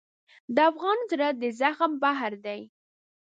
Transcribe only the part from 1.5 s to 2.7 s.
زغم بحر دی.